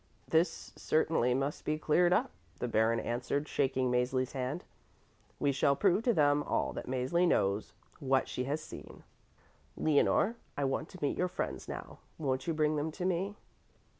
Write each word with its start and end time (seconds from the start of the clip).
"This 0.27 0.73
certainly 0.75 1.35
must 1.35 1.63
be 1.63 1.77
cleared 1.77 2.11
up," 2.11 2.31
the 2.57 2.67
Baron 2.67 2.99
answered, 2.99 3.47
shaking 3.47 3.91
Mäzli's 3.91 4.31
hand. 4.31 4.63
"We 5.39 5.51
shall 5.51 5.75
prove 5.75 6.01
to 6.05 6.13
them 6.15 6.41
all 6.41 6.73
that 6.73 6.87
Mäzli 6.87 7.27
knows 7.27 7.71
what 7.99 8.27
she 8.27 8.45
has 8.45 8.63
seen. 8.63 9.03
Leonore, 9.77 10.37
I 10.57 10.63
want 10.63 10.89
to 10.89 10.99
meet 11.03 11.19
your 11.19 11.27
friends 11.27 11.67
now. 11.67 11.99
Won't 12.17 12.47
you 12.47 12.53
bring 12.55 12.77
them 12.77 12.91
to 12.93 13.05
me?" 13.05 13.35